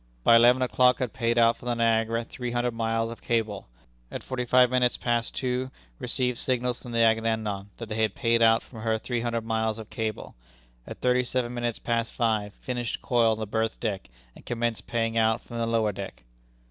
[0.23, 3.67] By eleven o'clock had paid out from the Niagara three hundred miles of cable;
[4.09, 8.41] at forty five minutes past two received signals from the Agamemnon that they had paid
[8.41, 10.33] out from her three hundred miles of cable;
[10.87, 15.19] at thirty seven minutes past five finished coil on the berth deck, and commenced paying
[15.19, 16.23] out from the lower deck."